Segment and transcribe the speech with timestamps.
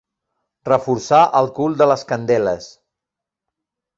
[0.69, 2.69] Reforçar el cul de les candeles.